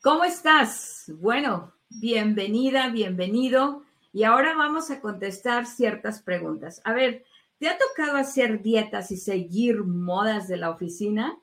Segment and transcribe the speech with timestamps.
[0.00, 1.12] ¿Cómo estás?
[1.16, 3.82] Bueno, bienvenida, bienvenido.
[4.12, 6.80] Y ahora vamos a contestar ciertas preguntas.
[6.84, 7.24] A ver,
[7.58, 11.36] ¿te ha tocado hacer dietas y seguir modas de la oficina?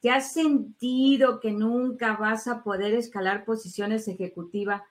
[0.00, 4.82] ¿Te has sentido que nunca vas a poder escalar posiciones ejecutivas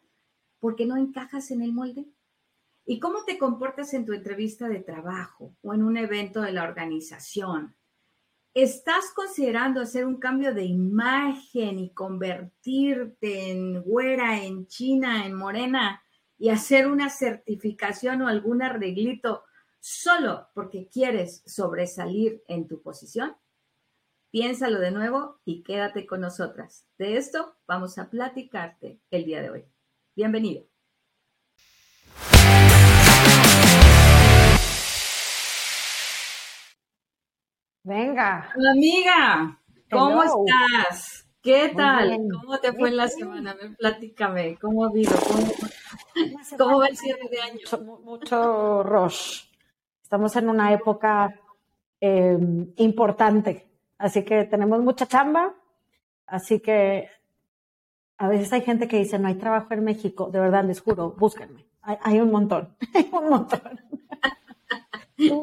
[0.59, 2.07] porque no encajas en el molde?
[2.84, 6.64] ¿Y cómo te comportas en tu entrevista de trabajo o en un evento de la
[6.64, 7.75] organización?
[8.54, 16.03] ¿Estás considerando hacer un cambio de imagen y convertirte en güera, en china, en morena
[16.38, 19.44] y hacer una certificación o algún arreglito
[19.80, 23.35] solo porque quieres sobresalir en tu posición?
[24.30, 26.85] Piénsalo de nuevo y quédate con nosotras.
[26.99, 29.66] De esto vamos a platicarte el día de hoy.
[30.16, 30.73] Bienvenido.
[37.84, 38.50] Venga.
[38.72, 39.60] Amiga,
[39.92, 41.28] ¿cómo estás?
[41.42, 42.18] ¿Qué tal?
[42.32, 43.56] ¿Cómo te fue en la semana?
[43.78, 45.12] platícame, ¿cómo ha habido?
[46.58, 47.59] ¿Cómo, va el cierre de año?
[47.59, 49.50] Mucho, mucho rush.
[50.02, 51.38] Estamos en una época
[52.00, 55.53] em, importante, así que tenemos mucha chamba,
[56.25, 57.09] así que
[58.18, 61.12] a veces hay gente que dice, no hay trabajo en México, de verdad les juro,
[61.18, 63.81] búsquenme, hay, un montón, hay un montón.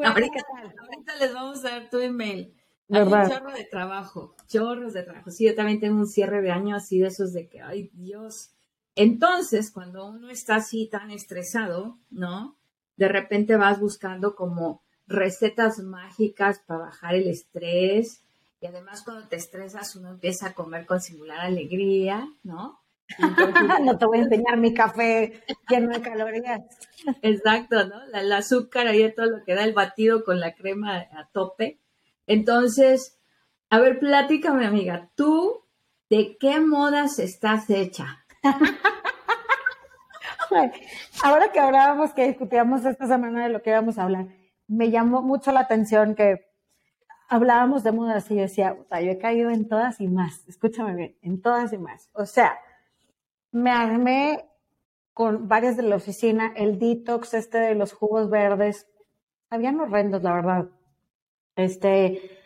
[0.05, 2.55] ahorita, les vamos a dar tu email.
[2.91, 5.31] Hay un chorro de trabajo, chorros de trabajo.
[5.31, 8.51] Sí, yo también tengo un cierre de año así de esos de que, ay Dios.
[8.97, 12.57] Entonces, cuando uno está así tan estresado, ¿no?
[12.97, 18.23] De repente vas buscando como recetas mágicas para bajar el estrés.
[18.61, 22.81] Y además cuando te estresas uno empieza a comer con singular alegría, ¿no?
[23.83, 26.63] no te voy a enseñar mi café lleno de calorías.
[27.23, 28.03] Exacto, ¿no?
[28.13, 31.81] el azúcar ahí todo lo que da el batido con la crema a tope.
[32.27, 33.19] Entonces,
[33.71, 35.65] a ver, platícame, amiga, ¿tú
[36.09, 38.25] de qué modas estás hecha?
[41.23, 44.27] Ahora que hablábamos, que discutíamos esta semana de lo que íbamos a hablar,
[44.67, 46.51] me llamó mucho la atención que
[47.29, 50.47] hablábamos de modas y yo decía, o sea, yo he caído en todas y más,
[50.49, 52.11] escúchame bien, en todas y más.
[52.13, 52.59] O sea,
[53.53, 54.45] me armé
[55.13, 58.87] con varias de la oficina, el detox este de los jugos verdes,
[59.51, 60.69] habían horrendos, la verdad.
[61.57, 62.39] Este,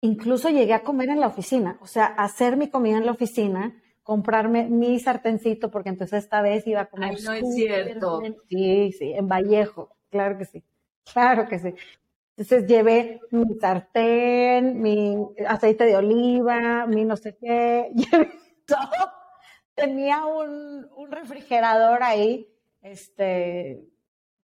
[0.00, 3.82] incluso llegué a comer en la oficina, o sea, hacer mi comida en la oficina,
[4.02, 7.16] comprarme mi sartencito, porque entonces esta vez iba a comer.
[7.16, 8.22] Ay, no es cierto.
[8.48, 10.64] Sí, sí, en Vallejo, claro que sí,
[11.12, 11.74] claro que sí.
[12.36, 18.30] Entonces llevé mi sartén, mi aceite de oliva, mi no sé qué, llevé
[18.66, 19.15] todo
[19.76, 22.48] tenía un, refrigerador ahí,
[22.82, 23.86] este,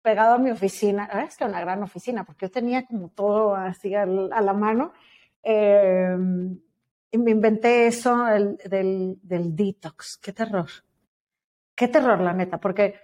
[0.03, 1.07] pegado a mi oficina.
[1.07, 4.93] Verdad es que una gran oficina, porque yo tenía como todo así a, la mano.
[5.41, 6.59] Em,
[7.09, 10.17] y me inventé eso del, del detox.
[10.17, 10.69] Qué terror.
[11.75, 12.99] Qué terror, la neta, porque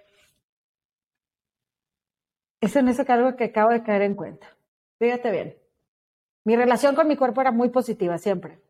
[2.60, 4.46] es en ese cargo que acabo de caer en cuenta.
[4.98, 5.56] Fíjate bien.
[6.44, 8.60] Mi relación con mi cuerpo era muy positiva siempre.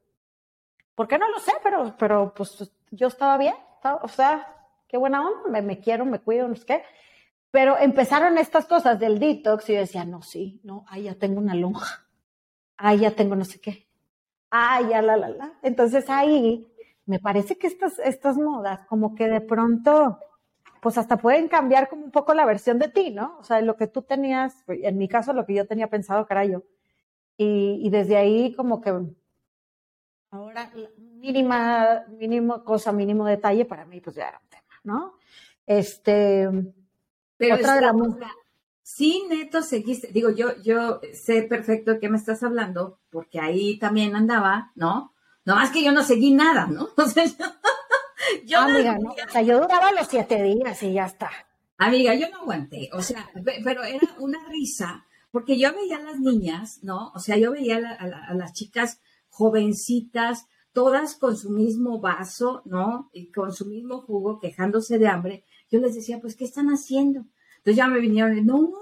[0.99, 1.53] ¿Por qué no lo sé?
[1.63, 3.55] Pero, pero pues yo estaba bien,
[4.03, 4.53] o sea,
[4.89, 6.83] qué buena onda, me, quiero, me cuido, no sé qué.
[7.53, 11.39] Pero empezaron estas cosas del detox y yo decía, no, sí, no, ahí ya tengo
[11.39, 12.05] una lonja,
[12.77, 13.87] ahí ya tengo no sé qué,
[14.51, 15.53] ay, ya la, la, la.
[15.63, 16.67] Entonces ahí
[17.07, 20.19] me parece que estas, estas modas como que de pronto,
[20.83, 23.37] pues hasta pueden cambiar como un poco la versión de ti, ¿no?
[23.39, 26.35] O sea, lo que tú tenías, en mi caso lo que yo tenía pensado que
[26.35, 26.65] era yo.
[27.37, 28.93] Y desde ahí como que
[30.31, 35.15] Ahora, mínima, mínimo cosa, mínimo detalle, para mí, pues ya era un tema, ¿no?
[35.67, 36.49] Este,
[37.37, 38.31] pero otra de la música.
[38.83, 43.79] Sí, neto, seguiste, digo, yo, yo sé perfecto de qué me estás hablando, porque ahí
[43.79, 45.15] también andaba, ¿no?
[45.45, 46.89] No más que yo no seguí nada, ¿no?
[48.45, 51.31] yo Amiga, no, o sea, yo duraba los siete días y ya está.
[51.79, 53.31] Amiga, yo no aguanté, o sea,
[53.65, 57.13] pero era una risa, porque yo veía a las niñas, ¿no?
[57.15, 59.01] O sea, yo veía a las chicas
[59.39, 63.09] jovencitas, todas con su mismo vaso, ¿no?
[63.13, 65.45] Y con su mismo jugo, quejándose de hambre.
[65.71, 67.25] Yo les decía, pues, ¿qué están haciendo?
[67.59, 68.73] Entonces ya me vinieron, no,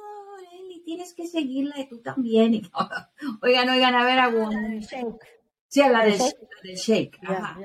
[0.52, 2.54] Eli, tienes que seguirla y tú también.
[2.54, 2.62] Y,
[3.42, 4.50] oigan, oigan, a ver, agua.
[5.68, 7.18] Sí, la del shake.
[7.22, 7.58] Ajá.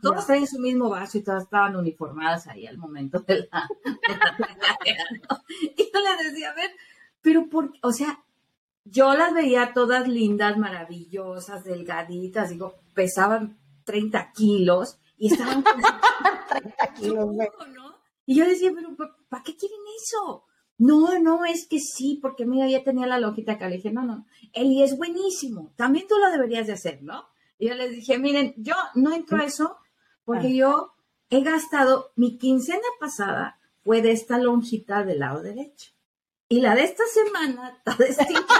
[0.00, 3.68] todos traen su mismo vaso y todas estaban uniformadas ahí al momento de la,
[5.76, 6.70] Y yo les decía, a ver,
[7.20, 8.24] pero por, o sea,
[8.84, 15.64] yo las veía todas lindas, maravillosas, delgaditas, digo, pesaban 30 kilos y estaban
[16.48, 17.26] 30 kilos,
[17.74, 17.98] ¿no?
[18.26, 18.94] Y yo decía, pero
[19.28, 20.44] ¿para qué quieren eso?
[20.76, 23.68] No, no, es que sí, porque mira, ya tenía la loquita acá.
[23.68, 27.24] Le dije, no, no, Eli es buenísimo, también tú lo deberías de hacer, ¿no?
[27.58, 29.76] Y yo les dije, miren, yo no entro a eso
[30.24, 30.50] porque ah.
[30.50, 30.92] yo
[31.30, 35.92] he gastado, mi quincena pasada fue de esta lonjita del lado derecho.
[36.48, 38.54] Y la de esta semana está distinta.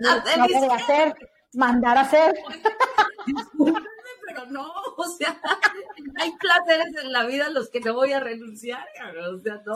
[0.00, 1.14] no de hacer,
[1.54, 2.34] mandar a hacer.
[4.26, 5.40] Pero no, o sea,
[6.20, 8.86] hay placeres en la vida a los que no voy a renunciar,
[9.32, 9.74] o sea, no.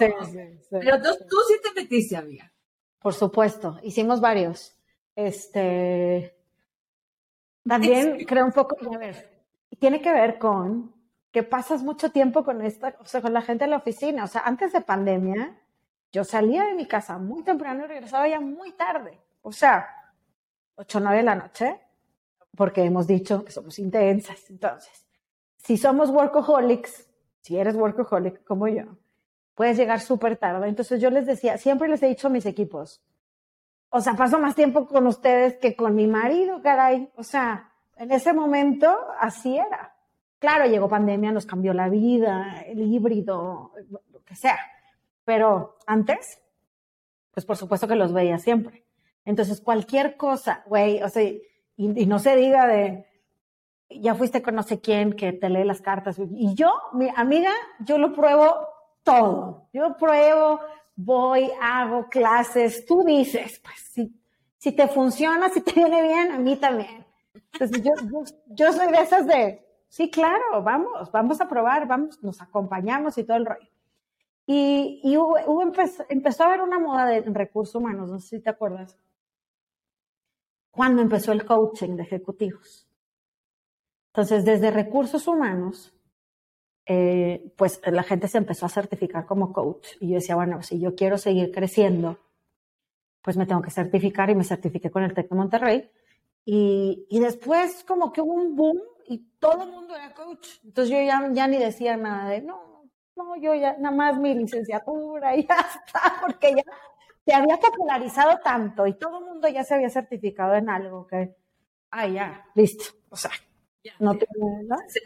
[0.70, 2.52] Pero tú, tú sí te metiste, amiga.
[3.00, 4.76] Por supuesto, hicimos varios.
[5.16, 6.36] Este,
[7.64, 9.44] también creo un poco, a ver,
[9.78, 10.94] tiene que ver con
[11.30, 14.24] que pasas mucho tiempo con esta, o sea, con la gente en la oficina.
[14.24, 15.61] O sea, antes de pandemia,
[16.12, 19.18] yo salía de mi casa muy temprano y regresaba ya muy tarde.
[19.40, 19.88] O sea,
[20.76, 21.80] 8 o 9 de la noche,
[22.54, 24.50] porque hemos dicho que somos intensas.
[24.50, 25.06] Entonces,
[25.56, 27.08] si somos workaholics,
[27.40, 28.98] si eres workaholic como yo,
[29.54, 30.68] puedes llegar súper tarde.
[30.68, 33.02] Entonces yo les decía, siempre les he dicho a mis equipos,
[33.94, 37.10] o sea, paso más tiempo con ustedes que con mi marido, caray.
[37.16, 39.94] O sea, en ese momento así era.
[40.38, 44.58] Claro, llegó pandemia, nos cambió la vida, el híbrido, lo que sea.
[45.32, 46.42] Pero antes,
[47.32, 48.84] pues por supuesto que los veía siempre.
[49.24, 53.06] Entonces, cualquier cosa, güey, o sea, y, no se diga de,
[53.88, 56.18] ya fuiste con no sé quién que te lee las cartas.
[56.18, 57.50] Y yo, mi amiga,
[57.80, 58.68] yo lo pruebo
[59.02, 59.70] todo.
[59.72, 60.60] Yo pruebo
[60.96, 64.14] voy, hago clases, tú dices, pues si,
[64.58, 67.06] si te funciona, si te viene bien, a mí también.
[67.54, 67.92] Entonces yo,
[68.48, 73.24] yo, soy de esas de, sí, claro, vamos, vamos a probar, vamos, nos acompañamos y
[73.24, 73.71] todo el rollo.
[74.46, 75.62] Y, hubo,
[76.08, 78.96] empezó, a haber una moda de recursos humanos, no sé si te acuerdas,
[80.70, 82.88] cuando empezó el coaching de ejecutivos.
[84.08, 85.94] Entonces, desde recursos humanos,
[86.86, 89.88] eh, pues la gente se empezó a certificar como coach.
[90.00, 92.18] Y yo decía, bueno, si yo quiero seguir creciendo,
[93.22, 95.90] pues me tengo que certificar y me certifiqué con el TEC de Monterrey.
[96.44, 100.48] Y, y después como que hubo un boom y todo el mundo era coach.
[100.64, 102.71] Entonces yo ya, ya ni decía nada de, no,
[103.16, 106.64] no, yo ya nada más mi licenciatura y ya está, porque ya
[107.24, 111.34] se había popularizado tanto y todo el mundo ya se había certificado en algo que,
[111.90, 112.84] ah, ya, listo.
[113.10, 113.30] O sea,
[113.98, 114.76] no te, ¿no?
[114.88, 115.00] Se.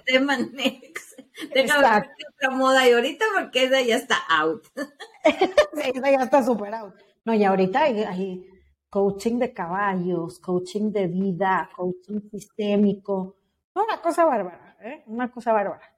[1.54, 4.66] Déjame ver otra moda y ahorita porque esa ya está out.
[5.94, 6.94] esa ya está super out.
[7.24, 8.46] No, y ahorita hay,
[8.88, 13.36] coaching de caballos, coaching de vida, coaching sistémico.
[13.74, 15.02] Una cosa bárbara, ¿eh?
[15.06, 15.95] Una cosa bárbara.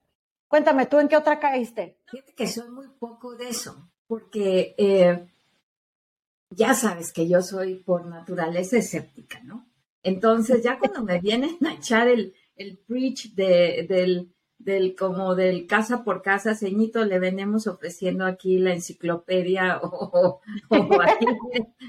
[0.48, 1.98] Cuéntame, ¿tú en qué otra caíste?
[2.06, 5.28] Fíjate que soy muy poco de eso, porque eh,
[6.50, 9.66] ya sabes que yo soy por naturaleza escéptica, ¿no?
[10.02, 15.66] Entonces, ya cuando me vienen a echar el, el preach de, del del como del
[15.66, 20.40] casa por casa, ceñito, le venimos ofreciendo aquí la enciclopedia o,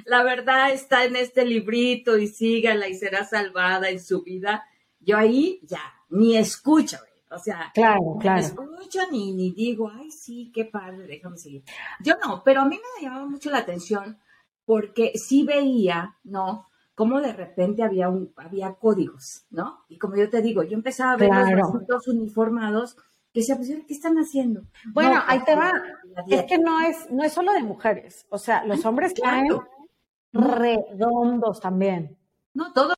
[0.06, 4.66] la verdad está en este librito y sígala y será salvada en su vida.
[5.00, 6.98] Yo ahí ya ni escucho,
[7.30, 8.42] o sea, claro, claro.
[8.42, 11.64] ni escucho ni, ni digo, ay, sí, qué padre, déjame seguir.
[12.04, 14.20] Yo no, pero a mí me llamaba mucho la atención
[14.66, 16.70] porque sí veía, ¿no?
[17.00, 19.86] cómo de repente había, un, había códigos, ¿no?
[19.88, 22.98] Y como yo te digo, yo empezaba a ver los los uniformados
[23.34, 24.64] que se pues, ¿qué están haciendo?
[24.92, 25.72] Bueno, ahí te va.
[26.28, 28.26] Es que no es, no es solo de mujeres.
[28.30, 29.66] O sea, los hombres claro.
[30.34, 32.18] redondos también.
[32.54, 32.96] No, todo.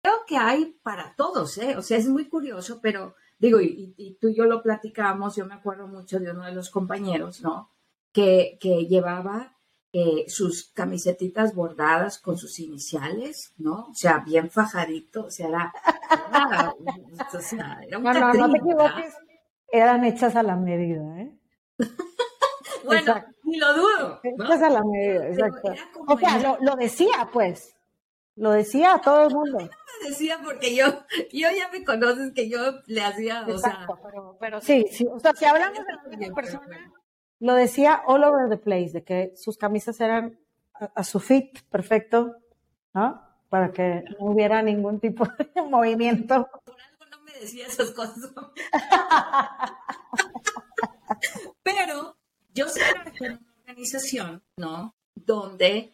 [0.00, 1.76] Creo que hay para todos, ¿eh?
[1.76, 5.44] O sea, es muy curioso, pero digo, y, y tú y yo lo platicamos, yo
[5.44, 7.70] me acuerdo mucho de uno de los compañeros, ¿no?
[8.12, 9.54] Que, que llevaba
[9.92, 13.88] eh, sus camisetitas bordadas con sus iniciales, ¿no?
[13.90, 15.72] O sea, bien fajadito, o sea, era,
[17.32, 19.14] o sea, era un no, no te equivoques,
[19.70, 21.38] eran hechas a la medida, ¿eh?
[22.84, 24.20] bueno, ni lo dudo.
[24.22, 25.74] Hechas a la medida, exacto.
[26.08, 27.76] O sea, lo, lo, decía, pues,
[28.36, 29.58] lo decía a todo el mundo.
[29.94, 30.86] No me decía porque yo,
[31.32, 33.86] yo ya me conoces que yo le hacía, o sea.
[34.02, 36.92] Pero, pero sí, sí, o sea, si hablamos de la misma persona
[37.44, 40.38] lo decía all over the place, de que sus camisas eran
[40.72, 42.36] a, su fit perfecto,
[42.94, 43.20] ¿no?
[43.50, 46.48] Para que no hubiera ningún tipo de movimiento.
[46.64, 48.32] Por algo no me decía esas cosas.
[51.62, 52.16] Pero
[52.54, 52.80] yo sé
[53.20, 54.94] en una organización, ¿no?
[55.14, 55.92] Donde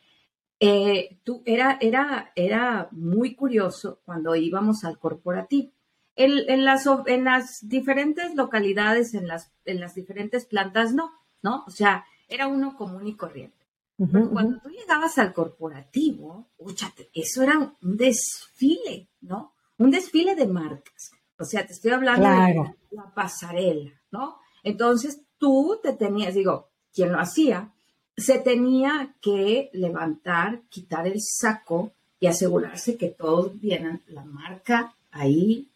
[0.60, 5.72] eh, tú, era, era, era muy curioso cuando íbamos al corporativo.
[6.16, 11.10] en, las, en las diferentes localidades, en las, en las diferentes plantas, no
[11.42, 11.64] ¿no?
[11.66, 13.56] O sea, era uno común y corriente.
[13.98, 16.48] cuando tú llegabas al corporativo,
[17.12, 19.54] eso era un desfile, ¿no?
[19.76, 21.10] Un desfile de marcas.
[21.38, 24.38] O sea, te estoy hablando de la pasarela, ¿no?
[24.62, 27.74] Entonces tú te tenías, digo, quien lo hacía,
[28.20, 35.68] se tenía que levantar, quitar el saco y asegurarse que todos vieran la marca ahí,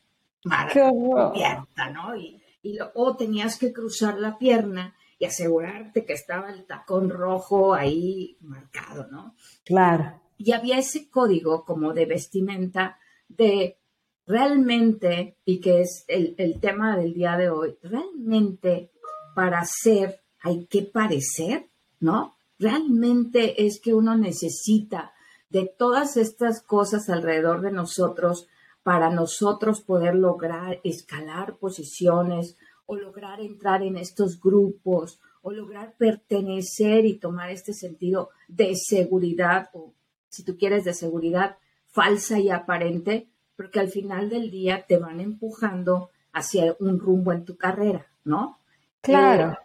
[0.44, 2.14] marca abierta, ¿no?
[2.16, 7.74] Y, y o tenías que cruzar la pierna y asegurarte que estaba el tacón rojo
[7.74, 9.34] ahí marcado, ¿no?
[9.64, 10.20] Claro.
[10.36, 12.98] Y había ese código como de vestimenta
[13.28, 13.78] de
[14.26, 18.90] realmente, y que es el, el tema del día de hoy, realmente
[19.34, 21.66] para ser hay que parecer,
[22.00, 22.33] ¿no?
[22.58, 25.12] Realmente es que uno necesita
[25.48, 28.48] de todas estas cosas alrededor de nosotros
[28.82, 32.56] para nosotros poder lograr escalar posiciones
[32.86, 39.70] o lograr entrar en estos grupos o lograr pertenecer y tomar este sentido de seguridad
[39.72, 39.94] o
[40.28, 45.20] si tú quieres de seguridad falsa y aparente, porque al final del día te van
[45.20, 48.58] empujando hacia un rumbo en tu carrera, ¿no?
[49.00, 49.56] Claro.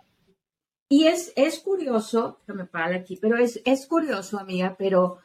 [0.89, 5.19] Y es, es curioso, me para aquí, pero es, es curioso, amiga, pero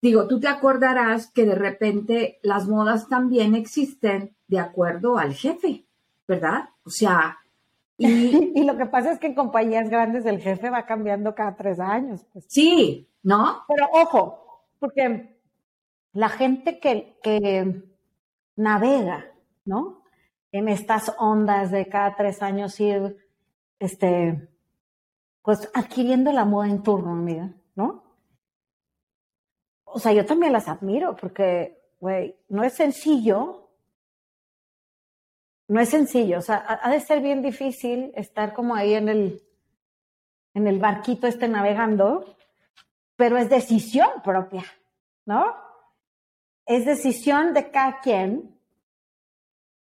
[0.00, 5.84] digo, tú te acordarás que de repente las modas también existen de acuerdo al jefe,
[6.28, 6.68] ¿verdad?
[6.84, 7.38] O sea,
[7.96, 8.06] y,
[8.60, 11.80] y, lo que pasa es que en compañías grandes el jefe va cambiando cada tres
[11.80, 12.24] años.
[12.32, 12.46] Pues.
[12.48, 13.64] Sí, ¿no?
[13.68, 15.36] Pero ojo, porque
[16.12, 17.82] la gente que, que
[18.56, 19.26] navega,
[19.64, 20.02] ¿no?
[20.52, 23.16] En estas ondas de cada tres años ir,
[23.82, 24.48] este,
[25.42, 28.04] pues adquiriendo la moda en turno, amiga, ¿no?
[29.84, 33.70] O sea, yo también las admiro porque, güey, no es sencillo.
[35.66, 39.42] No es sencillo, o sea, ha de ser bien difícil estar como ahí en el,
[40.54, 42.36] en el barquito este navegando,
[43.16, 44.64] pero es decisión propia,
[45.24, 45.56] ¿no?
[46.66, 48.51] Es decisión de cada quien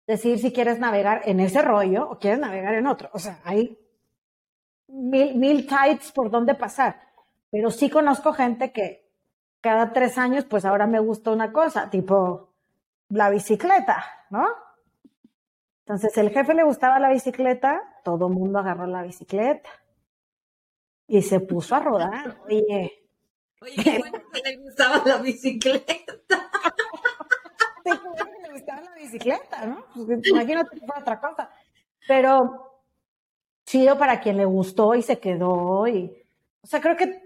[0.06, 3.10] decir si quieres navegar en ese rollo o quieres navegar en otro.
[3.12, 3.78] O sea, hay
[4.88, 7.00] mil, mil tides por donde pasar.
[7.50, 9.10] Pero sí conozco gente que
[9.60, 12.52] cada tres años, pues ahora me gusta una cosa, tipo
[13.08, 14.46] la bicicleta, ¿no?
[15.80, 19.68] Entonces, el jefe le gustaba la bicicleta, todo el mundo agarró la bicicleta
[21.06, 22.38] y se puso a rodar.
[22.46, 23.08] Oye,
[23.60, 26.06] Oye, bueno que le gustaba la bicicleta.
[28.66, 29.84] le gustaba la bicicleta, ¿no?
[29.94, 31.50] Pues, imagínate que otra cosa.
[32.06, 32.82] Pero
[33.64, 35.86] chido para quien le gustó y se quedó.
[35.86, 36.12] Y,
[36.62, 37.22] o sea, creo que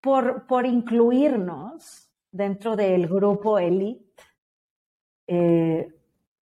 [0.00, 4.22] por, por incluirnos dentro del grupo elite,
[5.26, 5.94] eh,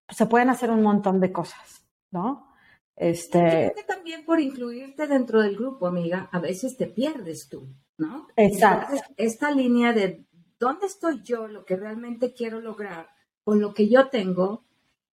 [0.09, 2.53] se pueden hacer un montón de cosas, ¿no?
[2.95, 3.73] Este...
[3.85, 7.67] también por incluirte dentro del grupo, amiga, a veces te pierdes tú.
[7.97, 8.27] ¿no?
[8.35, 8.95] Exacto.
[9.17, 10.25] esta línea de
[10.59, 13.09] dónde estoy yo, lo que realmente quiero lograr
[13.47, 14.65] con lo que yo tengo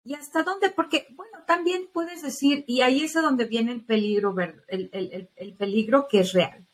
[0.03, 3.85] y hasta dónde, porque, bueno, también puedes decir, y ahí es a donde viene el
[3.85, 4.35] peligro,
[4.67, 6.67] el, el, el peligro que es real.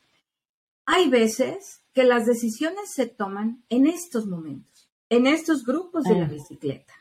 [0.87, 6.25] Hay veces que las decisiones se toman en estos momentos, en estos grupos de la
[6.25, 6.95] bicicleta.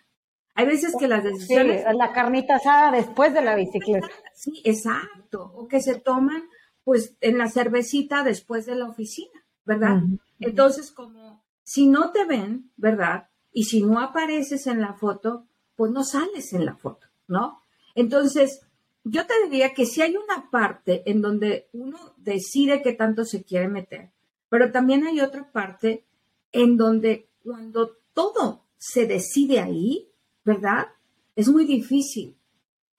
[0.56, 1.86] Hay veces que las decisiones...
[1.90, 4.10] Sí, la carnita asada después de la bicicleta.
[4.36, 5.54] Sí, exacto.
[5.56, 6.50] O que se toman
[6.84, 10.02] pues en la cervecita después de la oficina, ¿verdad?
[10.38, 13.30] Entonces, como si no te ven, ¿verdad?
[13.60, 17.62] Y si no apareces en la foto, pues no sales en la foto, ¿no?
[17.94, 18.62] Entonces,
[19.04, 23.44] yo te diría que si hay una parte en donde uno decide qué tanto se
[23.44, 24.12] quiere meter,
[24.48, 26.06] pero también hay otra parte
[26.54, 30.08] en donde cuando todo se decide ahí,
[30.46, 30.88] ¿verdad?
[31.36, 32.38] Es muy difícil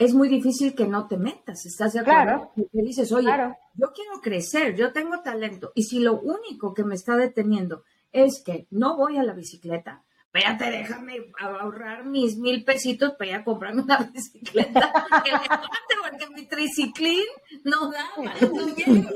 [0.00, 2.50] es muy difícil que no te metas, ¿estás de acuerdo?
[2.55, 2.69] Claro.
[2.73, 3.29] Y dices, oye,
[3.75, 8.43] yo quiero crecer, yo tengo talento, y si lo único que me está deteniendo es
[8.43, 13.44] que no voy a la bicicleta, espérate, déjame ahorrar mis mil pesitos para ir a
[13.44, 14.92] comprarme una bicicleta,
[16.10, 17.25] porque mi triciclín
[17.64, 19.10] no da, no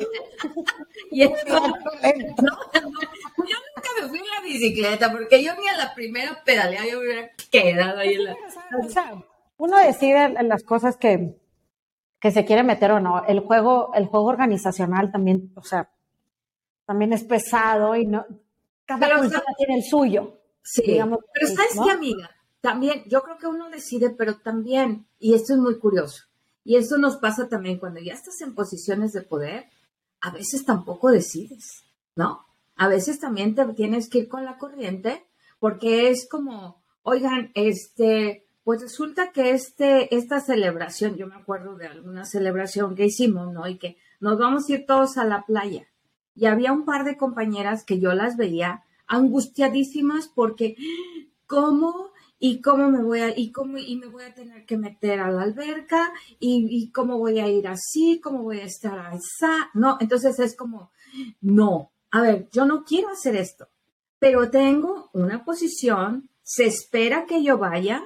[1.13, 2.59] y esto, no,
[3.47, 6.99] yo nunca me fui a la bicicleta, porque yo ni a la primera pedalea yo
[6.99, 8.37] me hubiera quedado ahí en la
[9.57, 11.37] uno decide las cosas que,
[12.19, 13.25] que se quiere meter o no.
[13.25, 15.91] El juego, el juego organizacional también, o sea,
[16.87, 18.27] también es pesado y no,
[18.85, 19.21] cada pero,
[19.57, 20.41] tiene el suyo.
[20.65, 22.31] Sí, digamos, pero ¿sabes qué, amiga?
[22.63, 26.25] También, yo creo que uno decide, pero también, y esto es muy curioso,
[26.65, 29.67] y esto nos pasa también cuando ya estás en posiciones de poder,
[30.23, 31.85] a veces tampoco decides,
[32.17, 32.47] ¿no?
[32.77, 35.27] A veces también te tienes que ir con la corriente,
[35.59, 41.89] porque es como, oigan, este, pues resulta que este, esta celebración, yo me acuerdo de
[41.89, 43.69] alguna celebración que hicimos, ¿no?
[43.69, 45.87] Y que nos vamos a ir todos a la playa.
[46.35, 50.77] Y había un par de compañeras que yo las veía angustiadísimas porque,
[51.47, 52.11] ¿cómo?
[52.39, 55.31] ¿Y cómo me voy a, y cómo, y me voy a tener que meter a
[55.31, 56.13] la alberca?
[56.39, 58.21] ¿Y, cómo voy a ir así?
[58.23, 59.47] ¿Cómo voy a estar así?
[59.73, 60.91] No, entonces es como,
[61.41, 63.69] no, a ver, yo no quiero hacer esto,
[64.19, 68.05] pero tengo una posición, se espera que yo vaya,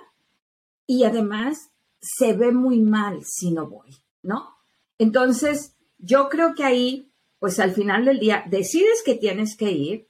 [0.87, 4.57] y además, se ve muy mal si no voy, ¿no?
[4.99, 10.09] Entonces, yo creo que ahí, pues al final del día, decides que tienes que ir,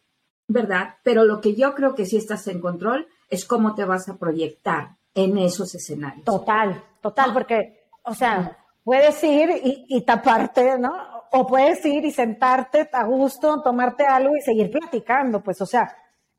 [0.49, 0.97] ¿verdad?
[1.03, 4.17] Pero lo que yo creo que sí estás en control es cómo te vas a
[4.17, 6.25] proyectar en esos escenarios.
[6.25, 10.93] Total, total, porque, o sea, puedes ir y, taparte, ¿no?
[11.33, 15.95] O puedes ir y sentarte a gusto, tomarte algo y seguir platicando, pues, o sea,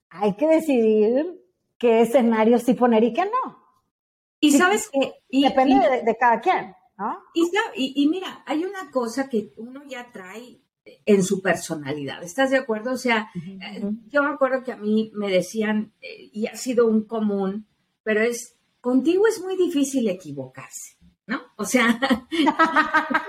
[0.10, 1.46] hay que decidir
[1.78, 3.60] qué escenario sí poner y qué no.
[4.40, 5.14] Y sabes que...
[5.30, 7.20] Depende de, cada quien, ¿no?
[7.36, 10.60] Y, y, mira, hay una cosa que uno ya trae
[11.06, 12.24] en su personalidad.
[12.24, 12.94] ¿Estás de acuerdo?
[12.94, 16.88] O sea, eh, yo me acuerdo que a mí me decían, eh, y ha sido
[16.88, 17.68] un común,
[18.04, 21.42] pero es, contigo es muy difícil equivocarse, ¿no?
[21.58, 22.00] O sea,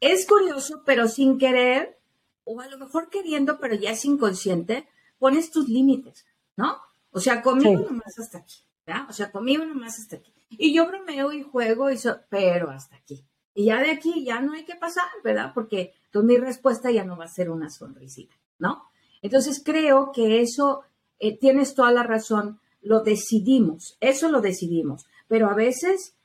[0.00, 1.98] es curioso, pero sin querer,
[2.44, 6.24] o a lo mejor queriendo, pero ya es inconsciente, pones tus límites,
[6.56, 6.78] ¿no?
[7.10, 9.06] O sea, conmigo nomás hasta aquí, ¿verdad?
[9.08, 10.32] O sea, conmigo nomás hasta aquí.
[10.50, 11.98] Y yo bromeo y juego, y
[12.30, 13.26] pero hasta aquí.
[13.54, 15.52] Y ya de aquí ya no hay que pasar, ¿verdad?
[15.52, 18.84] Porque entonces mi respuesta ya no va a ser una sonrisita, ¿no?
[19.22, 20.82] Entonces creo que eso,
[21.18, 26.16] eh, tienes toda la razón, lo decidimos, eso lo decidimos, pero a veces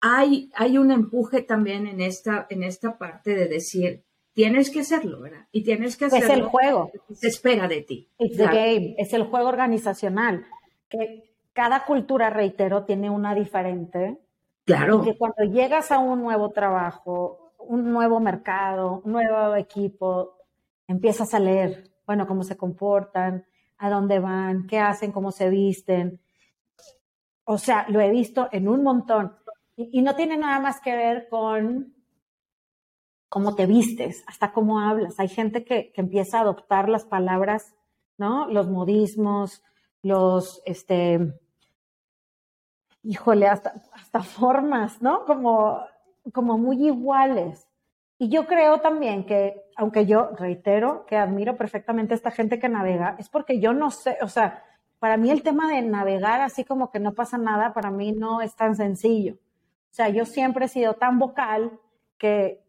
[0.00, 4.02] hay, hay un empuje también en esta, en esta parte de decir,
[4.32, 5.46] tienes que hacerlo, ¿verdad?
[5.52, 6.26] Y tienes que hacerlo.
[6.26, 6.90] Es el juego.
[7.12, 8.08] Se espera de ti.
[8.18, 10.44] It's the game, es el juego organizacional,
[10.88, 14.18] que cada cultura, reitero, tiene una diferente.
[14.64, 15.02] Claro.
[15.02, 20.36] Y que cuando llegas a un nuevo trabajo, un nuevo mercado, un nuevo equipo,
[20.86, 23.46] empiezas a leer, bueno, cómo se comportan,
[23.78, 26.20] a dónde van, qué hacen, cómo se visten.
[27.44, 29.36] O sea, lo he visto en un montón.
[29.74, 31.94] Y, no tiene nada más que ver con
[33.28, 35.18] cómo te vistes, hasta cómo hablas.
[35.18, 37.74] Hay gente que, empieza a adoptar las palabras,
[38.18, 38.46] ¿no?
[38.48, 39.62] Los modismos,
[40.02, 41.34] los, este,
[43.02, 45.24] híjole, hasta, hasta formas, ¿no?
[45.24, 45.80] Como
[46.32, 47.68] como muy iguales.
[48.18, 52.68] Y yo creo también que, aunque yo reitero que admiro perfectamente a esta gente que
[52.68, 54.62] navega, es porque yo no sé, o sea,
[55.00, 58.40] para mí el tema de navegar así como que no pasa nada, para mí no
[58.40, 59.34] es tan sencillo.
[59.34, 61.80] O sea, yo siempre he sido tan vocal
[62.16, 62.64] que,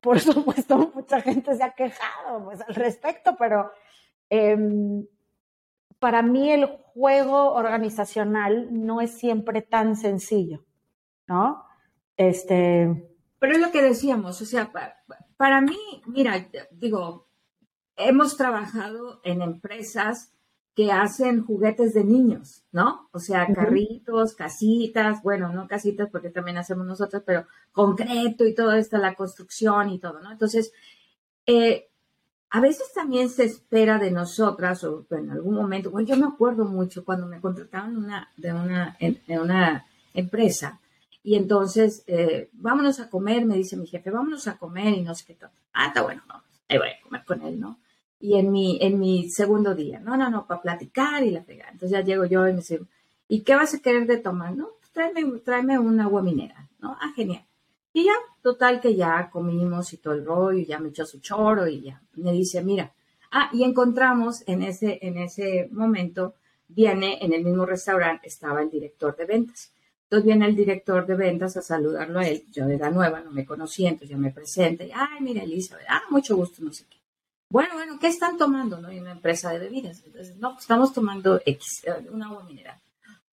[0.00, 3.70] por supuesto, mucha gente se ha quejado pues, al respecto, pero
[4.30, 5.06] em,
[5.98, 10.64] para mí el juego organizacional no es siempre tan sencillo,
[11.26, 11.66] ¿no?
[12.16, 13.08] Este.
[13.38, 14.70] Pero es lo que decíamos, o sea,
[15.36, 17.26] para, mí, mira, digo,
[17.96, 20.32] hemos trabajado en empresas
[20.74, 23.08] que hacen juguetes de niños, ¿no?
[23.12, 28.72] O sea, carritos, casitas, bueno, no casitas porque también hacemos nosotros, pero concreto y todo
[28.72, 30.30] esto, la construcción y todo, ¿no?
[30.32, 30.72] Entonces,
[31.46, 31.90] eh,
[32.48, 36.64] a veces también se espera de nosotras, o en algún momento, bueno, yo me acuerdo
[36.64, 40.80] mucho cuando me contrataron una, de una, en una empresa,
[41.22, 45.14] y entonces, eh, vámonos a comer, me dice mi jefe, vámonos a comer y no
[45.14, 45.50] sé qué tal.
[45.72, 47.78] Ah, está bueno, vamos, ahí voy a comer con él, ¿no?
[48.18, 51.72] Y en mi, en mi segundo día, no, no, no, para platicar y la fregada.
[51.72, 52.80] Entonces ya llego yo y me dice,
[53.28, 54.56] ¿y qué vas a querer de tomar?
[54.56, 56.96] No, pues tráeme, tráeme un agua mineral, ¿no?
[57.00, 57.44] Ah, genial.
[57.92, 61.20] Y ya, total que ya comimos y todo el rollo, y ya me echó su
[61.20, 62.02] choro y ya.
[62.14, 62.94] Me dice, mira,
[63.30, 66.34] ah, y encontramos en ese, en ese momento,
[66.68, 69.72] viene en el mismo restaurante, estaba el director de ventas.
[70.12, 72.44] Entonces viene el director de ventas a saludarlo a él.
[72.52, 74.84] Yo era nueva, no me conocía, entonces ya me presenta.
[74.84, 76.98] Y, Ay, mira, Elizabeth, ah, mucho gusto, no sé qué.
[77.48, 78.78] Bueno, bueno, ¿qué están tomando?
[78.78, 80.02] No hay una empresa de bebidas.
[80.04, 82.78] Entonces, no, pues, estamos tomando X, eh, un agua mineral.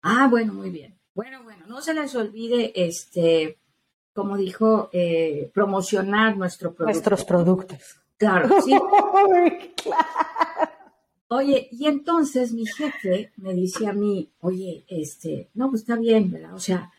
[0.03, 0.97] Ah, bueno, muy bien.
[1.13, 3.57] Bueno, bueno, no se les olvide, este,
[4.13, 6.93] como dijo, eh, promocionar nuestro producto.
[6.93, 7.99] Nuestros productos.
[8.15, 8.71] Claro, sí.
[9.83, 10.07] claro.
[11.31, 16.31] Oye, y entonces mi jefe me dice a mí, oye, este, no, pues está bien,
[16.31, 16.55] ¿verdad?
[16.55, 16.91] O sea,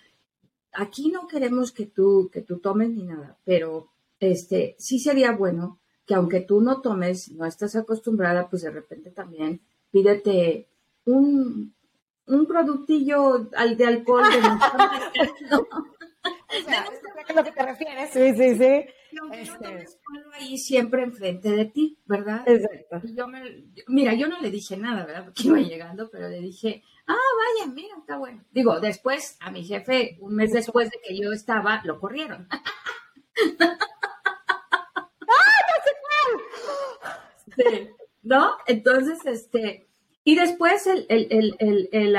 [0.73, 3.89] aquí no queremos que tú, que tú tomes ni nada, pero
[4.21, 9.11] este, sí sería bueno que aunque tú no tomes, no estás acostumbrada, pues de repente
[9.11, 10.69] también pídete
[11.07, 11.75] un,
[12.27, 14.41] un productillo al de alcohol de
[15.51, 15.67] ¿no?
[17.31, 18.85] O lo que te refieres, sí, sí, sí.
[19.33, 19.87] Este...
[20.35, 22.43] ahí siempre enfrente de ti, ¿verdad?
[22.47, 23.01] Exacto.
[23.15, 23.43] yo me,
[23.89, 25.25] mira, yo no le dije nada, ¿verdad?
[25.25, 28.45] Porque iba llegando, pero le dije, ah, vaya, mira, está bueno.
[28.51, 32.47] Digo, después, a mi jefe, un mes después de que yo estaba, lo corrieron.
[32.51, 32.63] ¡Ah,
[35.69, 35.75] no
[37.57, 37.91] Sí,
[38.23, 38.57] ¿no?
[38.67, 39.89] Entonces, este,
[40.25, 42.17] y después el, el, el, el, el,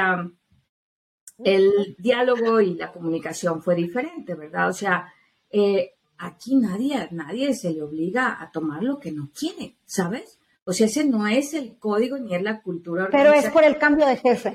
[1.44, 4.70] el diálogo y la comunicación fue diferente, ¿verdad?
[4.70, 5.14] O sea,
[5.50, 10.40] eh, aquí nadie, nadie se le obliga a tomar lo que no quiere, ¿sabes?
[10.64, 13.10] O sea, ese no es el código ni es la cultura.
[13.12, 14.54] Pero es por el cambio de jefe.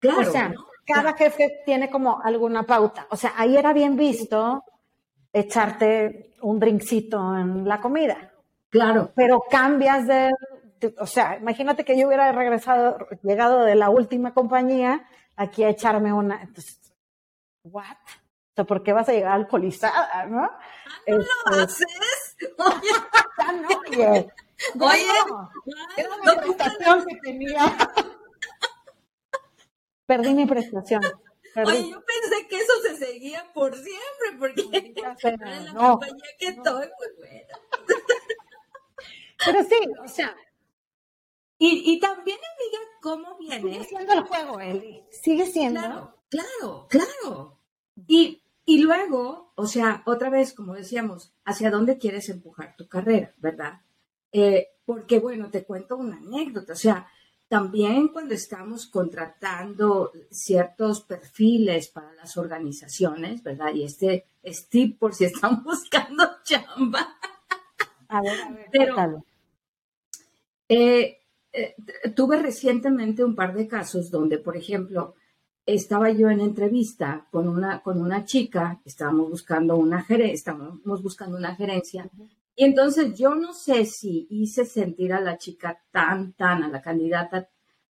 [0.00, 0.20] Claro.
[0.20, 0.52] O sea,
[0.84, 3.06] cada jefe tiene como alguna pauta.
[3.10, 4.64] O sea, ahí era bien visto
[5.32, 8.32] echarte un drinkcito en la comida.
[8.70, 9.12] Claro.
[9.14, 10.30] Pero cambias de,
[10.98, 15.06] o sea, imagínate que yo hubiera regresado, llegado de la última compañía
[15.36, 16.42] aquí a echarme una.
[16.42, 16.80] Entonces,
[17.62, 17.84] ¿what?
[18.58, 20.42] Sea, ¿por qué vas a llegar alcoholizada, no?
[20.42, 20.60] Ah,
[21.06, 22.36] ¿No lo este, haces?
[22.58, 22.90] Oye,
[23.60, 24.32] no, oye.
[24.80, 25.06] Oye,
[25.96, 27.78] era la prestación que tenía.
[30.06, 31.02] Perdí mi prestación.
[31.54, 36.88] Oye, yo pensé que eso se seguía por siempre, porque en la compañía que estoy,
[36.98, 37.58] pues bueno.
[39.44, 40.36] Pero sí, o sea.
[41.58, 43.70] Y, y también, amiga, ¿cómo viene?
[43.70, 45.04] Sigue siendo el juego, Eli.
[45.12, 45.80] Sigue siendo.
[45.80, 47.58] Claro, claro, claro.
[48.06, 53.32] Y, y luego, o sea, otra vez, como decíamos, ¿hacia dónde quieres empujar tu carrera,
[53.38, 53.80] verdad?
[54.30, 56.74] Eh, porque, bueno, te cuento una anécdota.
[56.74, 57.08] O sea,
[57.48, 63.72] también cuando estamos contratando ciertos perfiles para las organizaciones, ¿verdad?
[63.72, 67.16] Y este es tip por si están buscando chamba.
[68.08, 69.24] A ver, a ver, Pero,
[70.68, 71.20] eh,
[71.54, 71.74] eh,
[72.14, 75.14] tuve recientemente un par de casos donde, por ejemplo,
[75.74, 81.54] estaba yo en entrevista con una, con una chica, estábamos buscando una estábamos buscando una
[81.54, 82.08] gerencia,
[82.56, 86.80] y entonces yo no sé si hice sentir a la chica tan, tan, a la
[86.80, 87.48] candidata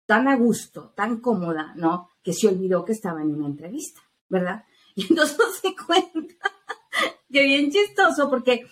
[0.07, 2.11] tan a gusto, tan cómoda, ¿no?
[2.23, 4.65] Que se olvidó que estaba en una entrevista, ¿verdad?
[4.97, 6.53] Y entonces se cuenta
[7.33, 8.67] que bien chistoso porque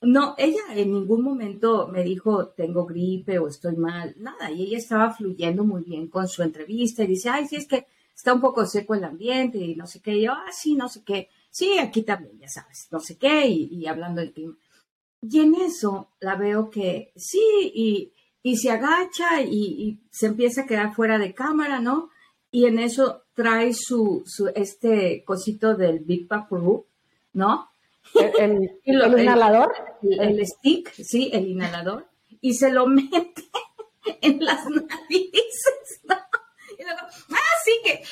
[0.00, 4.78] no, ella en ningún momento me dijo tengo gripe o estoy mal, nada, y ella
[4.78, 7.86] estaba fluyendo muy bien con su entrevista y dice, ay, sí, es que
[8.16, 10.88] está un poco seco el ambiente y no sé qué, y yo, ah, sí, no
[10.88, 14.56] sé qué, sí, aquí también, ya sabes, no sé qué, y, y hablando del clima.
[15.22, 18.12] Y en eso la veo que sí, y,
[18.46, 22.10] y se agacha y, se empieza a quedar fuera de cámara, ¿no?
[22.52, 26.86] Y en eso trae su, su este cosito del Big Papu,
[27.32, 27.68] ¿no?
[28.38, 29.74] El, inhalador.
[30.00, 32.06] El, stick, sí, el inhalador.
[32.40, 33.50] Y se lo mete
[34.20, 36.14] en las narices, ¿no?
[36.78, 38.02] Y luego, ah, sí que,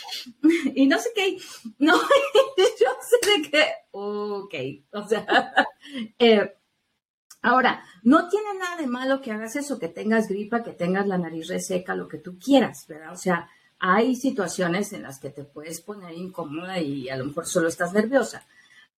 [0.75, 1.39] y no sé qué,
[1.79, 1.95] no,
[2.57, 4.55] yo sé de qué, ok,
[4.93, 5.27] o sea,
[6.19, 6.57] eh,
[7.47, 11.19] Ahora, no tiene nada de malo que hagas eso, que tengas gripa, que tengas la
[11.19, 13.13] nariz reseca, lo que tú quieras, ¿verdad?
[13.13, 17.47] O sea, hay situaciones en las que te puedes poner incómoda y a lo mejor
[17.47, 18.47] solo estás nerviosa,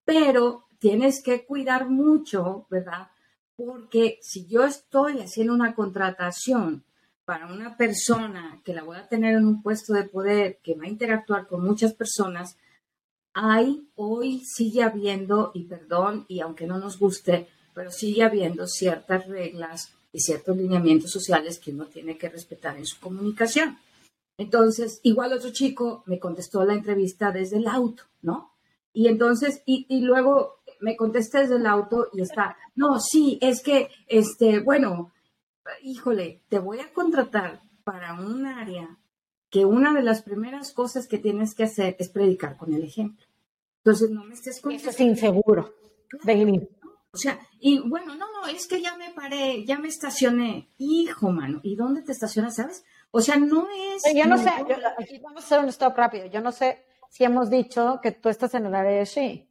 [0.05, 3.09] pero tienes que cuidar mucho, ¿verdad?
[3.57, 6.85] Porque si yo estoy haciendo una contratación
[7.27, 10.85] para una persona que la voy a tener en un puesto de poder, que va
[10.85, 12.57] a interactuar con muchas personas,
[13.35, 19.27] hay, hoy sigue habiendo, y perdón, y aunque no nos guste, pero sigue habiendo ciertas
[19.27, 23.77] reglas y ciertos lineamientos sociales que uno tiene que respetar en su comunicación.
[24.39, 28.53] Entonces, igual otro chico me contestó la entrevista desde el auto, ¿no?
[28.93, 33.63] Y entonces, y, y luego me contesta desde el auto y está, no, sí, es
[33.63, 35.13] que, este, bueno,
[35.83, 38.99] híjole, te voy a contratar para un área
[39.51, 43.25] que una de las primeras cosas que tienes que hacer es predicar con el ejemplo.
[43.79, 44.91] Entonces, no me estés contestando.
[44.91, 45.75] Eso es inseguro.
[47.13, 50.69] O sea, y bueno, no, no, es que ya me paré, ya me estacioné.
[50.77, 52.85] Hijo, mano, ¿y dónde te estacionas, sabes?
[53.11, 54.03] O sea, no es...
[54.15, 54.51] Yo no sé,
[54.99, 56.27] aquí vamos a hacer un stop rápido.
[56.27, 59.49] Yo no sé si hemos dicho que tú estás en el área de sí.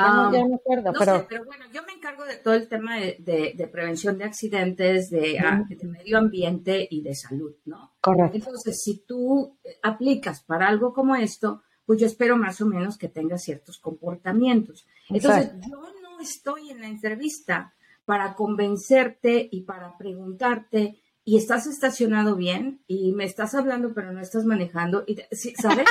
[0.00, 1.18] Ah, ya no, me acuerdo, pero...
[1.18, 5.38] Sé, pero bueno, yo me encargo de todo el tema de, prevención de accidentes, de,
[5.38, 7.92] ah, de, medio ambiente y de salud, ¿no?
[8.00, 8.36] Correcto.
[8.36, 13.08] Entonces, si tú aplicas para algo como esto, pues yo espero más o menos que
[13.08, 14.86] tengas ciertos comportamientos.
[15.08, 15.80] Entonces, yo
[16.20, 23.24] estoy en la entrevista para convencerte y para preguntarte, y estás estacionado bien, y me
[23.24, 25.18] estás hablando, pero no estás manejando, y,
[25.60, 25.86] ¿sabes?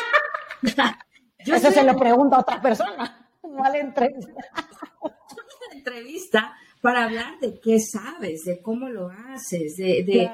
[1.39, 4.33] Eso se lo pregunto a otra persona, no a la entrevista.
[5.73, 10.29] entrevista para hablar de qué sabes, de cómo lo haces, de, de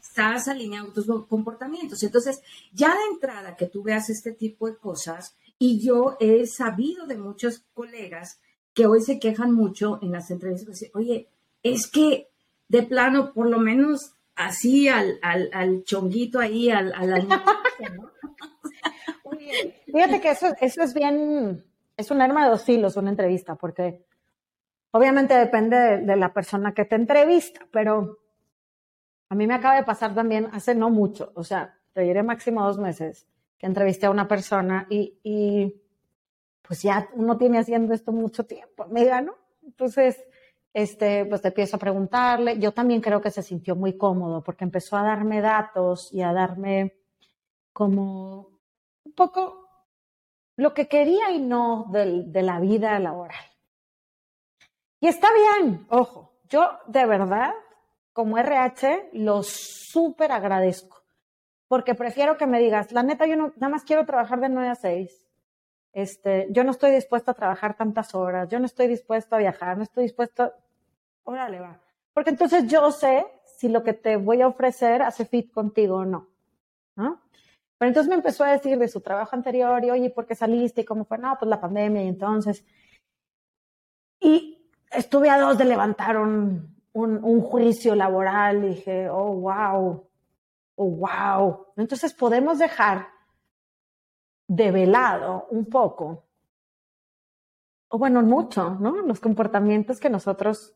[0.00, 2.02] estás alineado tus comportamientos.
[2.02, 2.40] Entonces,
[2.72, 7.16] ya de entrada que tú veas este tipo de cosas, y yo he sabido de
[7.16, 8.40] muchos colegas
[8.74, 11.28] que hoy se quejan mucho en las entrevistas, oye,
[11.62, 12.28] es que
[12.68, 17.28] de plano, por lo menos así al, al, chonguito ahí, al, al
[19.86, 21.64] Fíjate que eso, eso es bien,
[21.96, 24.04] es un arma de dos filos, una entrevista, porque
[24.90, 28.18] obviamente depende de, la persona que te entrevista, pero
[29.28, 32.64] a mí me acaba de pasar también hace no mucho, o sea, te diré máximo
[32.64, 33.26] dos meses,
[33.58, 35.82] que entrevisté a una persona y, y
[36.62, 39.34] pues ya uno tiene haciendo esto mucho tiempo, amiga, ¿no?
[39.62, 40.22] Entonces,
[40.76, 42.58] este, pues te empiezo a preguntarle.
[42.58, 46.34] Yo también creo que se sintió muy cómodo porque empezó a darme datos y a
[46.34, 46.98] darme
[47.72, 48.60] como
[49.04, 49.65] un poco
[50.56, 53.44] lo que quería y no de la vida laboral.
[55.00, 57.52] Y está bien, ojo, yo de verdad,
[58.12, 61.02] como RH, lo súper agradezco,
[61.68, 64.68] porque prefiero que me digas, la neta, yo no, nada más quiero trabajar de 9
[64.68, 65.26] a 6.
[65.92, 69.76] Este, yo no estoy dispuesto a trabajar tantas horas, yo no estoy dispuesto a viajar,
[69.76, 70.52] no estoy dispuesto,
[71.24, 71.80] órale, va.
[72.12, 76.04] Porque entonces yo sé si lo que te voy a ofrecer hace fit contigo o
[76.04, 76.28] no.
[76.96, 77.20] ¿no?
[77.78, 80.80] Pero entonces me empezó a decir de su trabajo anterior y, oye, ¿por qué saliste?
[80.82, 81.18] ¿Y cómo fue?
[81.18, 82.64] No, pues la pandemia y entonces.
[84.20, 90.08] Y estuve a dos de levantar un, un, juicio laboral y dije, oh, wow,
[90.76, 91.66] oh, wow.
[91.76, 93.08] Entonces podemos dejar
[94.48, 96.24] de velado un poco,
[97.88, 99.02] o bueno, mucho, ¿no?
[99.02, 100.75] Los comportamientos que nosotros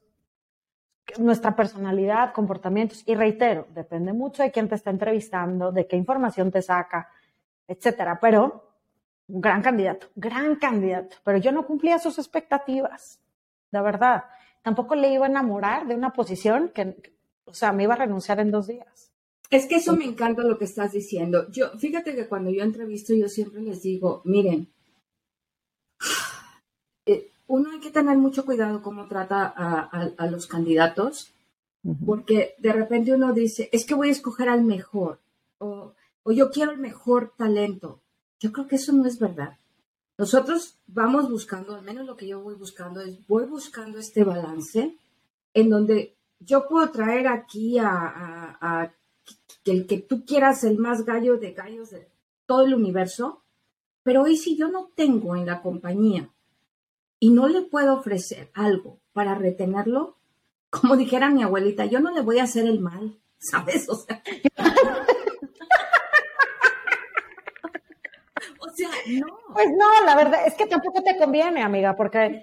[1.19, 6.51] nuestra personalidad, comportamientos, y reitero, depende mucho de quién te está entrevistando, de qué información
[6.51, 7.09] te saca,
[7.67, 8.71] etcétera, pero
[9.29, 13.21] un gran candidato, gran candidato, pero yo no cumplía sus expectativas,
[13.71, 14.25] de verdad.
[14.63, 18.41] Tampoco le iba a enamorar de una posición que, o sea, me iba a renunciar
[18.41, 19.13] en dos días.
[19.51, 21.51] Es que eso me encanta lo que estás diciendo.
[21.51, 24.69] Yo, fíjate que cuando yo entrevisto, yo siempre les digo, miren,
[27.51, 31.33] uno hay que tener mucho cuidado cómo trata a, los candidatos,
[32.07, 35.19] porque de repente uno dice, es que voy a escoger al mejor,
[35.59, 35.93] o,
[36.27, 37.99] yo quiero el mejor talento.
[38.39, 39.59] Yo creo que eso no es verdad.
[40.17, 44.95] Nosotros vamos buscando, al menos lo que yo voy buscando es, voy buscando este balance
[45.53, 48.93] en donde yo puedo traer aquí a, a
[49.65, 52.07] el que tú quieras el más gallo de gallos de
[52.47, 53.43] todo el universo,
[54.05, 56.31] pero hoy si yo no tengo en la compañía
[57.21, 60.17] y no le puedo ofrecer algo para retenerlo,
[60.71, 63.89] como dijera mi abuelita, yo no le voy a hacer el mal, ¿sabes?
[63.89, 64.23] O sea,
[68.59, 68.89] o sea
[69.21, 69.39] no.
[69.53, 72.43] Pues no, la verdad es que tampoco te conviene, amiga, porque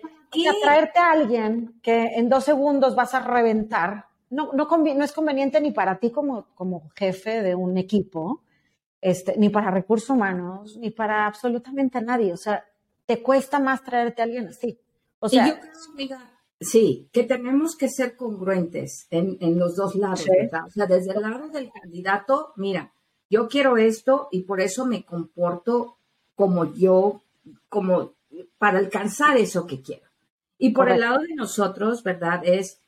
[0.49, 5.59] atraerte a alguien que en dos segundos vas a reventar, no, no, no es conveniente
[5.59, 8.43] ni para ti como, como jefe de un equipo,
[9.01, 12.33] este, ni para recursos humanos, ni para absolutamente nadie.
[12.33, 12.63] O sea,
[13.07, 14.79] te cuesta más traerte a alguien así.
[15.19, 20.25] O sea, yo creo, amiga, sí, que tenemos que ser congruentes en, los dos lados,
[20.25, 20.65] ¿verdad?
[20.67, 22.93] O sea, desde el lado del candidato, mira,
[23.29, 25.97] yo quiero esto y por eso me comporto
[26.35, 27.21] como yo,
[27.69, 28.13] como
[28.59, 30.05] para alcanzar eso que quiero.
[30.59, 32.41] Y por el lado de nosotros, ¿verdad?
[32.43, 32.79] Es,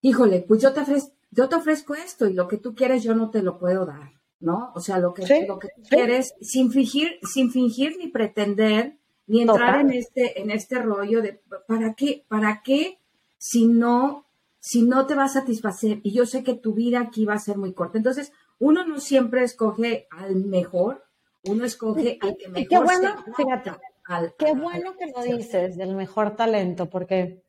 [0.00, 3.14] híjole, pues yo te, ofrezco, yo te ofrezco esto y lo que tú quieres yo
[3.14, 4.19] no te lo puedo dar.
[4.40, 4.72] ¿No?
[4.74, 9.80] O sea, lo que, lo que quieres, sin fingir, sin fingir ni pretender, ni entrar
[9.80, 12.24] en este, en este rollo de ¿para qué?
[12.26, 12.98] ¿Para qué
[13.38, 14.26] si no,
[14.58, 16.00] si no te va a satisfacer?
[16.02, 17.98] Y yo sé que tu vida aquí va a ser muy corta.
[17.98, 21.04] Entonces, uno no siempre escoge al mejor,
[21.44, 22.68] uno escoge al que mejor.
[22.68, 23.70] Qué bueno, fíjate,
[24.38, 27.44] qué bueno que lo dices del mejor talento, porque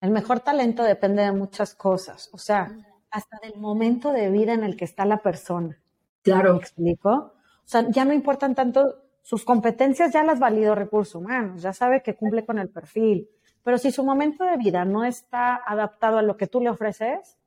[0.00, 2.28] el mejor talento depende de muchas cosas.
[2.32, 2.76] O sea,
[3.10, 5.80] hasta del momento de vida en el que está la persona.
[6.24, 6.54] Claro.
[6.54, 7.10] ¿Me explico?
[7.10, 12.02] O sea, ya no importan tanto sus competencias, ya las validó recursos humanos, ya sabe
[12.02, 13.28] que cumple con el perfil.
[13.62, 17.38] Pero si su momento de vida no está adaptado a lo que tú le ofreces,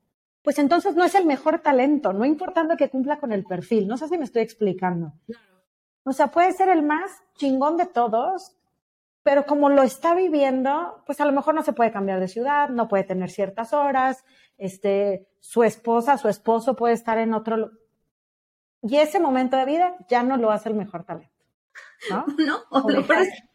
[0.41, 3.87] pues entonces no es el mejor talento, no importando que cumpla con el perfil.
[3.87, 5.13] No sé si me estoy explicando.
[6.03, 8.57] O sea, puede ser el más chingón de todos,
[9.23, 12.69] pero como lo está viviendo, pues a lo mejor no se puede cambiar de ciudad,
[12.69, 14.23] no puede tener ciertas horas,
[14.57, 17.71] este, su esposa, su esposo puede estar en otro,
[18.81, 21.33] y ese momento de vida ya no lo hace el mejor talento.
[22.09, 22.63] No, no,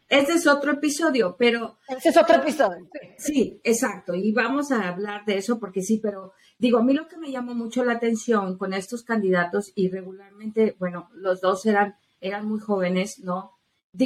[0.09, 1.77] ese es otro episodio, pero...
[1.87, 2.87] Ese es otro episodio.
[3.17, 7.07] Sí, exacto, y vamos a hablar de eso porque sí, pero digo, a mí lo
[7.07, 11.95] que me llamó mucho la atención con estos candidatos y regularmente, bueno, los dos eran,
[12.21, 13.53] eran muy jóvenes, ¿no?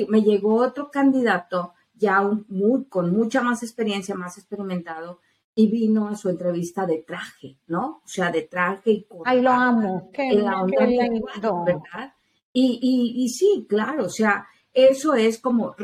[0.09, 5.19] me llegó otro candidato ya muy, con mucha más experiencia, más experimentado,
[5.59, 8.03] y vino a su entrevista de traje, ¿no?
[8.05, 10.11] O sea, de traje y Ay, lo amo.
[10.13, 11.63] Qué, lindo.
[11.65, 12.13] ¿verdad?
[12.53, 15.75] Y, y, y, sí, claro, o sea, eso es como,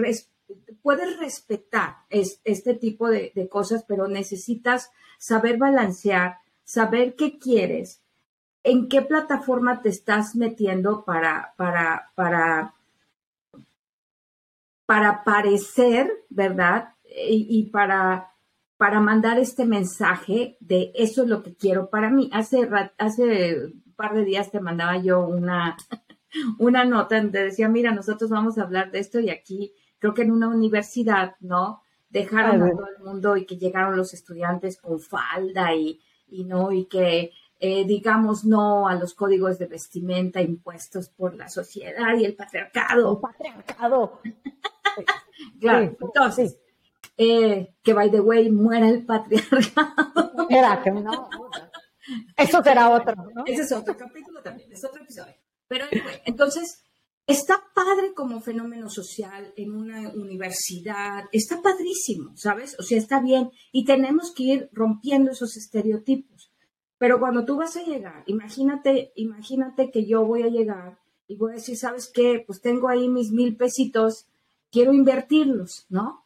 [0.84, 8.04] puedes respetar este tipo de, de, cosas, pero necesitas saber balancear, saber qué quieres,
[8.62, 12.76] en qué plataforma te estás metiendo para, para, para,
[14.86, 16.94] para parecer, ¿verdad?
[17.06, 18.33] y, y para
[18.84, 22.30] para mandar este mensaje de eso es lo que quiero para mí.
[22.34, 25.78] Hace, hace un par de días te mandaba yo una,
[26.60, 30.24] una nota donde decía, mira, nosotros vamos a hablar de esto y aquí creo que
[30.24, 31.82] en una universidad, ¿no?
[32.10, 36.74] Dejaron a todo el mundo y que llegaron los estudiantes con falda y, y no,
[36.74, 42.26] y que eh, digamos no a los códigos de vestimenta impuestos por la sociedad y
[42.26, 43.14] el patriarcado.
[43.14, 44.20] El patriarcado.
[45.62, 46.58] claro, entonces,
[47.18, 50.48] eh, que by the way, muera el patriarcado.
[50.50, 51.30] Era que no.
[52.38, 53.44] Eso será otro, ¿no?
[53.46, 55.36] Ese es otro capítulo también, es otro episodio.
[55.68, 55.86] Pero
[56.26, 56.84] entonces,
[57.26, 62.76] está padre como fenómeno social en una universidad, está padrísimo, ¿sabes?
[62.80, 66.52] O sea, está bien y tenemos que ir rompiendo esos estereotipos.
[66.98, 71.52] Pero cuando tú vas a llegar, imagínate, imagínate que yo voy a llegar y voy
[71.52, 72.44] a decir, ¿sabes qué?
[72.46, 74.28] Pues tengo ahí mis mil pesitos,
[74.72, 76.23] quiero invertirlos, ¿no?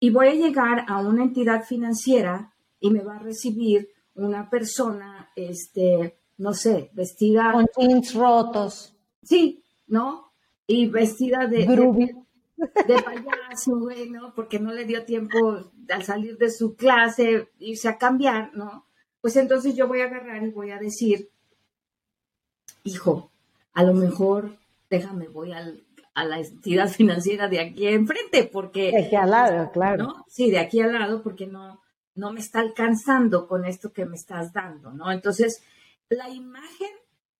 [0.00, 5.30] Y voy a llegar a una entidad financiera y me va a recibir una persona,
[5.34, 7.52] este, no sé, vestida.
[7.52, 8.94] Con jeans rotos.
[9.22, 10.32] Sí, ¿no?
[10.66, 14.34] Y vestida de, de, payaso, güey, ¿no?
[14.34, 18.86] Porque no le dio tiempo al salir de su clase, irse a cambiar, ¿no?
[19.20, 21.30] Pues entonces yo voy a agarrar y voy a decir,
[22.84, 23.30] hijo,
[23.72, 24.58] a lo mejor
[24.90, 25.84] déjame, voy al,
[26.18, 28.90] a la entidad financiera de aquí enfrente, porque...
[28.90, 30.24] De aquí al lado, claro.
[30.26, 31.80] Sí, de aquí al lado, porque no,
[32.14, 35.12] no me está alcanzando con esto que me estás dando, ¿no?
[35.12, 35.62] Entonces,
[36.08, 36.88] la imagen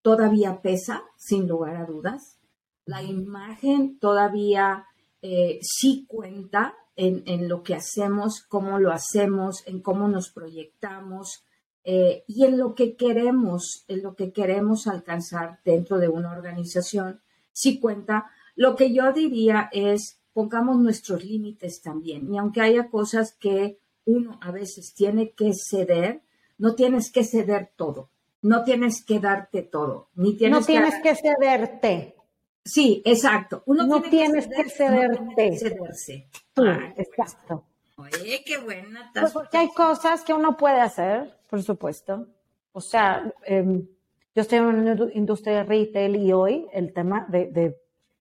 [0.00, 2.38] todavía pesa, sin lugar a dudas.
[2.84, 4.86] La imagen todavía
[5.22, 11.44] eh, sí cuenta en, en, lo que hacemos, cómo lo hacemos, en cómo nos proyectamos
[11.82, 17.20] eh, y en lo que queremos, en lo que queremos alcanzar dentro de una organización,
[17.52, 18.30] sí cuenta.
[18.58, 22.32] Lo que yo diría es pongamos nuestros límites también.
[22.32, 26.22] Y aunque haya cosas que uno a veces tiene que ceder,
[26.58, 28.10] no tienes que ceder todo
[28.42, 32.16] no tienes que darte todo, ni tienes no tienes que, cederte.
[32.64, 33.62] Sí, exacto.
[33.66, 35.56] Uno no tienes que, cederte.
[35.56, 36.28] cederse.
[36.52, 36.64] Tú,
[36.96, 37.64] exacto.
[37.96, 39.10] Oye, qué buena.
[39.12, 42.26] Pues porque hay cosas que uno puede hacer, por supuesto.
[42.72, 43.88] O sea, em,
[44.34, 47.76] yo estoy en una industria de retail y hoy el tema de, de,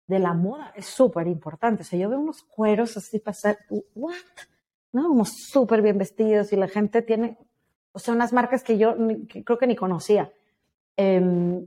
[0.07, 1.83] de la moda es súper importante.
[1.83, 3.59] O sea, yo veo unos cueros así pasar,
[3.95, 4.15] ¿what?
[4.93, 5.09] ¿No?
[5.09, 7.39] Como súper bien vestidos y la gente tiene
[7.95, 8.97] o sea, unas marcas que yo
[9.45, 10.33] creo que ni conocía.
[10.97, 11.65] Em,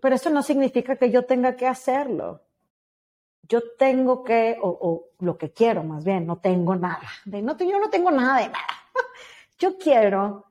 [0.00, 2.42] pero eso no significa que yo tenga que hacerlo.
[3.42, 7.08] Yo tengo que, o, lo que quiero más bien, no tengo nada.
[7.24, 8.66] De, no, yo no tengo nada de nada.
[9.58, 10.44] Yo quiero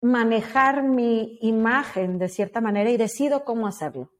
[0.00, 4.10] manejar mi imagen de cierta manera y decido cómo hacerlo,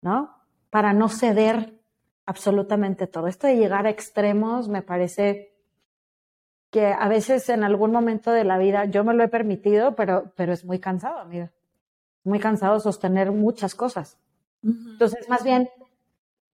[0.00, 0.37] ¿no?
[0.70, 1.78] Para no ceder
[2.26, 3.26] absolutamente todo.
[3.26, 5.54] Esto de llegar a extremos me parece
[6.70, 10.32] que a veces en algún momento de la vida yo me lo he permitido, pero,
[10.36, 11.50] pero es muy cansado, amiga.
[12.24, 14.18] Muy cansado sostener muchas cosas.
[14.62, 15.70] Entonces, más bien,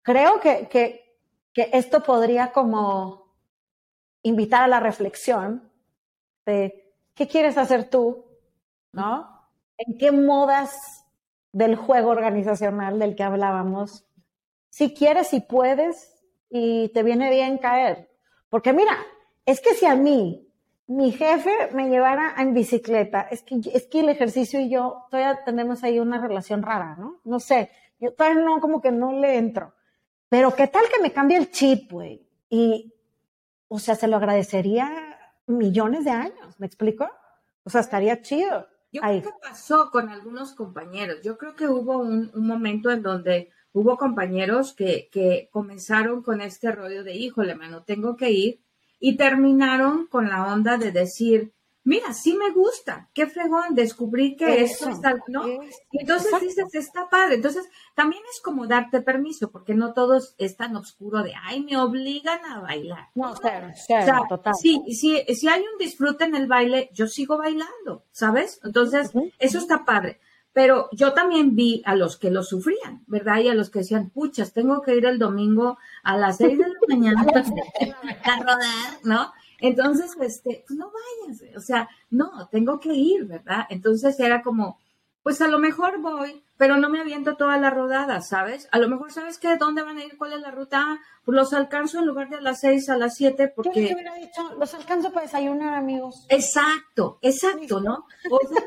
[0.01, 1.17] creo que, que,
[1.53, 3.33] que esto podría como
[4.23, 5.71] invitar a la reflexión
[6.45, 8.25] de qué quieres hacer tú,
[8.91, 9.47] ¿no?
[9.77, 11.00] ¿En qué modas
[11.51, 14.05] del juego organizacional del que hablábamos?
[14.69, 16.13] Si quieres, si puedes
[16.49, 18.09] y te viene bien caer.
[18.49, 18.97] Porque mira,
[19.45, 20.47] es que si a mí
[20.87, 25.43] mi jefe me llevara en bicicleta, es que, es que el ejercicio y yo todavía
[25.45, 27.21] tenemos ahí una relación rara, ¿no?
[27.23, 29.73] No sé, yo todavía no, como que no le entro.
[30.27, 32.27] Pero qué tal que me cambie el chip, güey.
[32.49, 32.93] Y,
[33.67, 34.89] o sea, se lo agradecería
[35.47, 37.09] millones de años, ¿me explico?
[37.63, 38.67] O sea, estaría chido.
[38.91, 41.21] Yo creo que pasó con algunos compañeros.
[41.23, 46.41] Yo creo que hubo un, un momento en donde hubo compañeros que, que comenzaron con
[46.41, 48.61] este rollo de, híjole, mano, tengo que ir
[48.99, 54.63] y terminaron con la onda de decir, mira, sí me gusta, qué fregón, descubrí que
[54.63, 55.43] esto está, ¿no?
[55.91, 57.35] entonces dices, está padre.
[57.35, 61.77] Entonces, también es como darte permiso, porque no todos es tan oscuro de, ay, me
[61.77, 63.09] obligan a bailar.
[63.15, 64.53] No, claro, claro, total.
[64.55, 68.59] Sí, si, si hay un disfrute en el baile, yo sigo bailando, ¿sabes?
[68.63, 70.19] Entonces, eso está padre.
[70.53, 73.39] Pero yo también vi a los que lo sufrían, ¿verdad?
[73.39, 76.65] Y a los que decían, puchas, tengo que ir el domingo a las seis de
[76.67, 77.21] la mañana
[78.25, 79.31] a rodar, ¿no?
[79.61, 83.65] Entonces, este, pues no vayas, o sea, no, tengo que ir, ¿verdad?
[83.69, 84.79] Entonces era como,
[85.23, 88.67] pues a lo mejor voy, pero no me aviento toda la rodada, ¿sabes?
[88.71, 89.55] A lo mejor, ¿sabes qué?
[89.57, 90.17] ¿Dónde van a ir?
[90.17, 90.99] ¿Cuál es la ruta?
[91.23, 93.89] Pues los alcanzo en lugar de a las seis, a las siete, porque...
[93.89, 96.25] Yo hubiera dicho, los alcanzo para desayunar, amigos.
[96.29, 98.07] Exacto, exacto, ¿no?
[98.29, 98.63] O sea,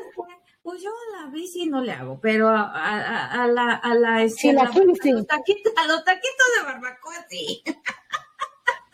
[0.63, 4.51] pues yo a la bici no le hago, pero a, a, la, a la, este,
[4.51, 7.63] la, a, los taquitos, a los taquitos de barbacoa, sí.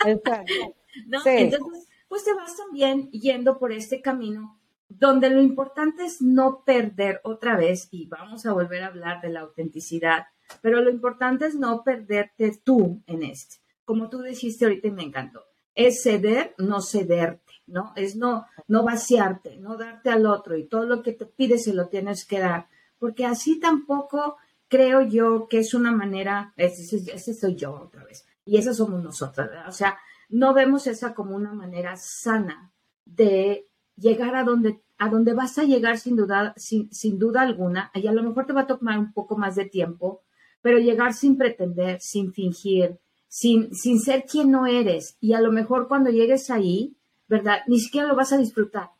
[1.08, 1.22] ¿No?
[1.26, 4.60] Entonces, pues te vas también yendo por este camino
[4.90, 9.30] donde lo importante es no perder otra vez, y vamos a volver a hablar de
[9.30, 10.26] la autenticidad,
[10.62, 13.62] pero lo importante es no perderte tú en este.
[13.86, 17.54] Como tú dijiste ahorita y me encantó, es ceder, no cederte.
[17.68, 17.94] ¿no?
[17.96, 21.74] Es no, no vaciarte, no darte al otro y todo lo que te pides se
[21.74, 22.68] lo tienes que dar,
[23.00, 24.36] porque así tampoco
[24.68, 29.50] creo yo que es una manera, ese, soy yo otra vez, y esa somos nosotras,
[29.70, 29.98] o sea,
[30.32, 32.72] no vemos esa como una manera sana
[33.06, 37.92] de llegar a donde, a donde vas a llegar sin duda, sin, sin duda alguna,
[37.94, 40.24] y a lo mejor te va a tomar un poco más de tiempo,
[40.62, 45.52] pero llegar sin pretender, sin fingir, sin, sin ser quien no eres, y a lo
[45.52, 46.96] mejor cuando llegues ahí,
[47.28, 47.60] ¿verdad?
[47.68, 48.92] Ni siquiera lo vas a disfrutar,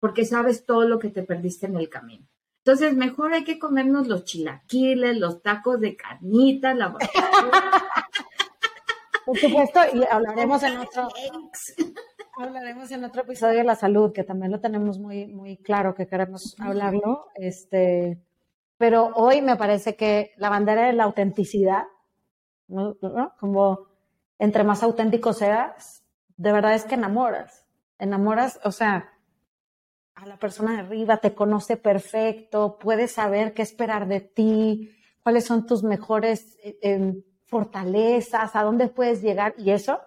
[0.00, 2.26] porque sabes todo lo que te perdiste en el camino.
[2.58, 6.96] Entonces, mejor hay que comernos los chilaquiles, los tacos de carnita, la
[9.24, 11.08] Por supuesto, y hablaremos en otro
[12.36, 16.06] hablaremos en otro episodio de la salud, que también lo tenemos muy, muy claro que
[16.06, 17.28] queremos hablarlo.
[17.36, 18.20] Este,
[18.76, 21.84] pero hoy me parece que la bandera de la autenticidad,
[23.38, 23.86] como
[24.38, 26.04] entre más auténtico seas,
[26.36, 27.64] de verdad es que enamoras.
[27.98, 29.12] Enamoras, o sea,
[30.14, 34.90] a la persona de arriba, te conoce perfecto, puedes saber qué esperar de ti,
[35.22, 37.22] cuáles son tus mejores eh, em,
[37.54, 39.54] fortalezas, a dónde puedes llegar.
[39.56, 40.00] Y eso,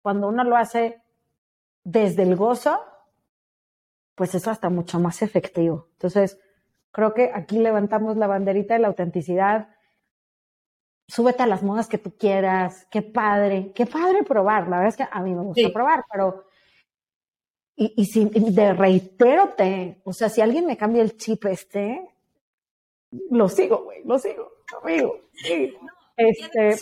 [0.00, 1.02] cuando uno lo hace
[1.84, 2.80] desde el gozo,
[4.14, 5.88] pues eso está mucho más efectivo.
[5.92, 6.40] Entonces,
[6.92, 9.68] creo que aquí levantamos la banderita de la autenticidad.
[11.06, 14.68] Súbete a las modas que tú quieras, qué padre, qué padre probar.
[14.68, 16.46] La verdad es que a mí me gusta probar, pero
[17.76, 22.08] y, y, si, de reiterote, o sea, si alguien me cambia el chip este,
[23.30, 24.50] lo sigo, güey, lo sigo,
[24.82, 25.20] amigo.
[26.16, 26.78] Este,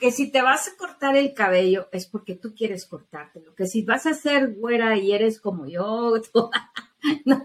[0.00, 3.54] que si te vas a cortar el cabello es porque tú quieres cortártelo.
[3.54, 6.14] Que si vas a ser güera y eres como yo,
[7.24, 7.44] no,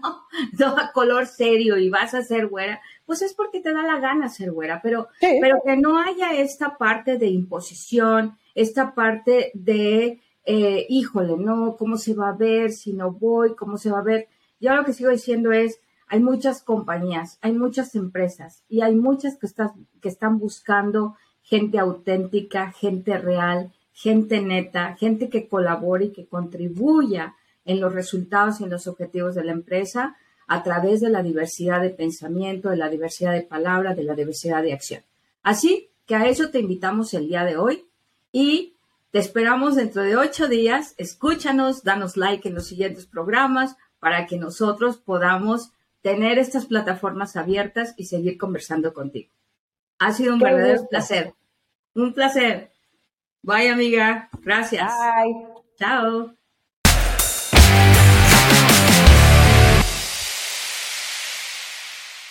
[0.58, 3.98] no a color serio y vas a ser güera, pues es porque te da la
[4.00, 4.80] gana ser güera.
[4.82, 11.76] Pero, pero que no haya esta parte de imposición, esta parte de eh, híjole, no,
[11.76, 13.54] ¿cómo se va a ver si no voy?
[13.54, 14.28] ¿Cómo se va a ver?
[14.60, 19.38] Yo lo que sigo diciendo es, hay muchas compañías, hay muchas empresas y hay muchas
[19.38, 19.48] que,
[20.00, 27.36] que están buscando gente auténtica, gente real, gente neta, gente que colabore y que contribuya
[27.64, 30.16] en los resultados y en los objetivos de la empresa
[30.46, 34.62] a través de la diversidad de pensamiento, de la diversidad de palabras, de la diversidad
[34.62, 35.02] de acción.
[35.42, 37.86] Así que a eso te invitamos el día de hoy
[38.32, 38.74] y
[39.10, 40.94] te esperamos dentro de ocho días.
[40.98, 45.70] Escúchanos, danos like en los siguientes programas para que nosotros podamos
[46.02, 49.30] tener estas plataformas abiertas y seguir conversando contigo.
[49.98, 51.34] Ha sido un verdadero placer.
[51.94, 52.70] Un placer.
[53.42, 54.28] Bye, amiga.
[54.42, 54.92] Gracias.
[54.92, 55.46] Bye.
[55.76, 56.34] Chao.